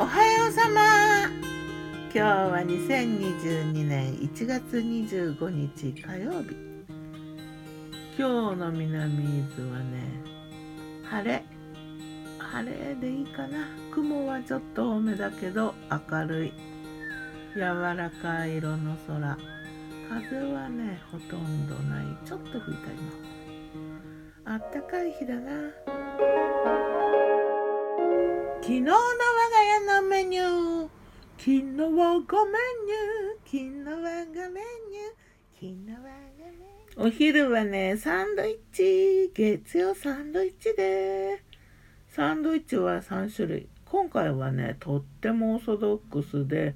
[0.00, 1.28] おはようさま。
[2.04, 6.56] 今日は2022年1月25日火曜日。
[8.18, 10.00] 今日の南伊豆はね
[11.04, 11.44] 晴れ。
[12.38, 13.68] 晴れでいいかな。
[13.92, 15.74] 雲はちょっと多めだけど
[16.10, 16.52] 明るい。
[17.54, 19.36] 柔らかい色の空。
[20.08, 22.06] 風はねほとんどない。
[22.24, 22.90] ちょっと吹いた
[24.46, 24.54] 今。
[24.54, 25.50] あったかい日だな。
[28.62, 28.94] 昨日の
[30.24, 30.88] ニュー
[31.38, 31.60] 昨日
[31.98, 32.52] はごメ
[32.84, 35.98] ニュー昨日はごメニュー昨日は
[36.38, 39.30] ごメニューお昼はねサンドイッチ。
[39.32, 41.42] 月曜サンドイッチで。
[42.08, 43.68] サンドイッチは3種類。
[43.86, 46.74] 今回はねとってもオーソドックスで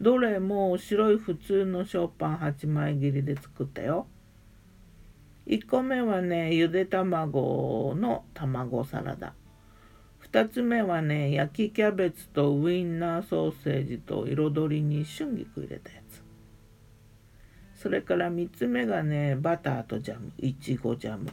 [0.00, 4.06] どれも白い普通のショーパン8枚切りで作ったよ。
[5.46, 9.34] 1個目はねゆで卵の卵サラダ。
[10.32, 16.22] 2つ目はね焼きキャベツとウインナーソーセージと彩りに春菊入れたやつ。
[17.82, 21.32] それから3つ目がねバターとジャムいちごジャム。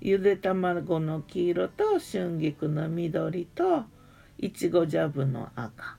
[0.00, 3.84] ゆで卵の黄色と春菊の緑と
[4.38, 5.96] いちごジャムの赤。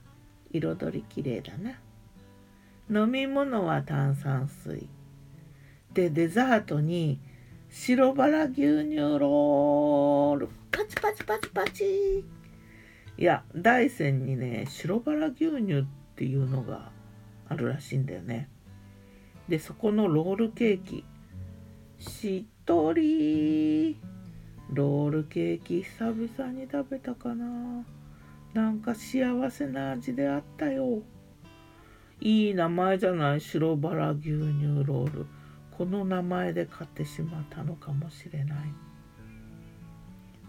[0.52, 1.80] 彩りきれいだな。
[2.90, 4.86] 飲み物は炭酸水。
[5.94, 7.18] でデザートに
[7.70, 10.57] 白バラ牛乳ロール。
[10.70, 12.24] パチパチパチパチ。
[13.16, 16.92] いや大山にね白バラ牛乳っていうのが
[17.48, 18.48] あるらしいんだよね。
[19.48, 21.04] でそこのロールケーキ。
[21.98, 23.98] しっとり。
[24.70, 27.84] ロールケーキ久々に食べたかな。
[28.52, 31.02] なんか幸せな味であったよ。
[32.20, 33.40] いい名前じゃない？
[33.40, 35.26] 白バラ牛乳ロール。
[35.76, 38.58] この名前で買ってしまったのかもしれない。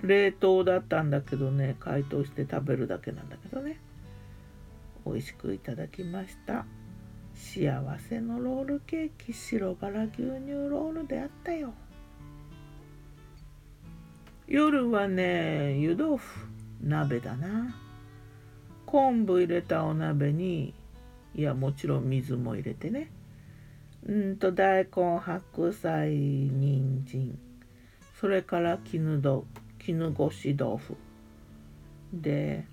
[0.01, 3.79] 冷凍だったんだけどね解凍して食べるだけなんだけどね。
[5.05, 6.65] 美味しくいただきました。
[7.33, 10.25] 幸せのロールケーキ白バラ牛乳
[10.69, 11.73] ロールであったよ。
[14.47, 16.47] 夜はね湯豆腐
[16.81, 17.75] 鍋だな。
[18.85, 20.73] 昆布入れたお鍋に
[21.35, 23.11] いやもちろん水も入れてね。
[24.05, 27.37] うんと大根白菜人参。
[28.19, 29.43] それから絹豆
[29.89, 30.95] 絹ごし豆腐。
[32.13, 32.63] で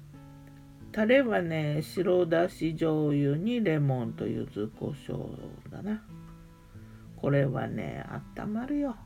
[0.93, 5.27] タレはね白だし醤油にレモンと柚子胡椒
[5.71, 6.03] だな。
[7.17, 8.97] これはねあったまるよ。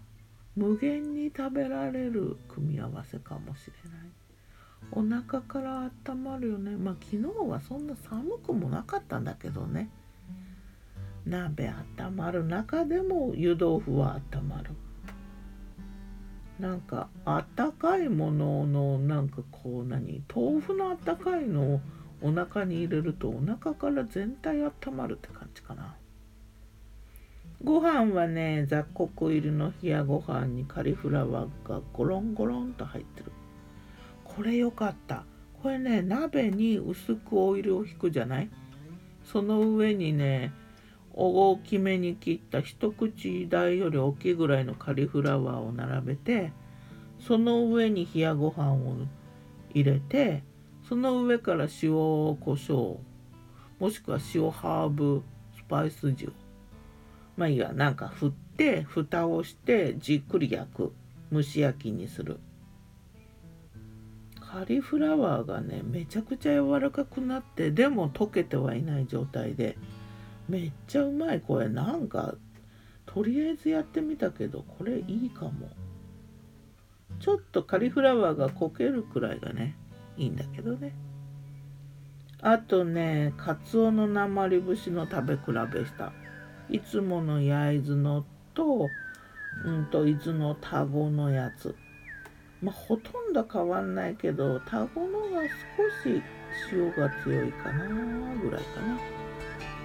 [0.56, 4.00] 無限に食べられる組み合わせかもしれない。
[4.91, 6.72] お腹から温まるよね。
[6.77, 9.88] まあ昨日はそんな寒くもなかったんだけどね。
[11.25, 12.44] 鍋温まる。
[12.44, 14.71] 中でも湯豆腐は温まる。
[16.60, 21.81] なんかあったかいもののなんかこう何豆腐のあったかいのを
[22.22, 25.97] お腹に入れるとお腹から全体温まるって感じかな。
[27.65, 33.32] ご飯はね雑穀入りの冷やご飯にカリフラワーがゴロンゴロンと入ってる。
[34.25, 35.25] これよかった。
[35.62, 38.50] これね鍋に薄くオイルを引くじゃない？
[39.25, 40.53] その上にね
[41.12, 46.53] 大きめに切った一口大より大きいぐらいのカリフラワーを並べて
[47.19, 48.97] その上に冷やご飯を
[49.75, 50.43] 入れて
[50.88, 51.91] その上から塩
[52.37, 52.98] コショウ
[53.81, 55.22] もしくは塩ハーブ
[55.56, 56.32] スパイス塩。
[57.37, 60.92] まあいいやなんか振って蓋をしてじっくり焼く。
[61.32, 62.41] 蒸し焼きにする。
[64.41, 69.78] カリフラワーがねめちゃくちゃ柔らかくなってでも溶けてはいない状態で。
[70.50, 72.34] めっちゃうまいこれなんか
[73.06, 75.70] とりあえずやってみたけどこれいいかも。
[77.20, 79.76] ちょっとカリフラワーが溶けるくらいがね
[80.16, 80.92] いいんだけどね。
[82.42, 86.12] あとねカツオの鉛節の食べ比べした。
[86.68, 88.24] いつもの焼津の
[88.54, 88.88] と
[89.64, 91.76] うんと伊豆の田子のやつ。
[92.60, 96.22] まあほとんど変わんないけど田子のが少し
[96.72, 97.86] 塩が強いかな
[98.36, 98.90] ぐらいかな。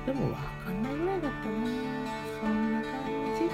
[0.06, 1.56] でもわかんないぐらいだったな
[2.40, 2.92] そんな感
[3.36, 3.50] じ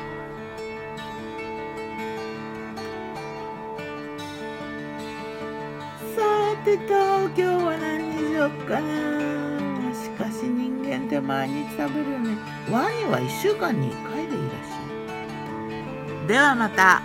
[6.13, 6.19] さ
[6.65, 6.93] てと
[7.27, 8.91] 今日は何にしよっかな?
[9.93, 12.37] しかし人間って毎日食べるよね。
[12.69, 14.71] ワニは1週間に1回でいいらし
[16.25, 17.01] いではまた。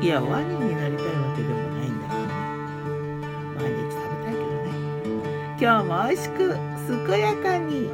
[0.00, 2.28] いやワニになりたいわけでもないんだけどね。
[3.56, 4.70] 毎日食べたいけどね。
[5.60, 6.71] 今日も美味しく。
[6.88, 7.88] 健やかに。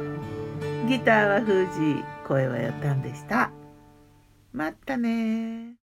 [0.87, 3.51] ギターは封じ声はやったんでした。
[4.51, 5.68] まったね